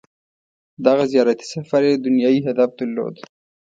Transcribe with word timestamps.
•دغه 0.85 1.03
زیارتي 1.13 1.45
سفر 1.53 1.81
یې 1.89 1.95
دنیايي 2.05 2.39
هدف 2.47 2.69
درلود. 2.79 3.15